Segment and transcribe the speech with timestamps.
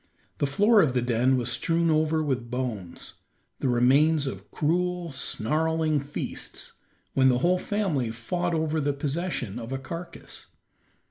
[0.39, 3.13] The floor of the den was strewn over with bones,
[3.59, 6.73] the remains of cruel, snarling feasts,
[7.13, 10.47] when the whole family fought over the possession of a carcass.